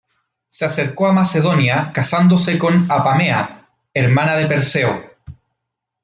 [0.49, 4.99] Se acercó a Macedonia casándose con Apamea, hermana de Perseo.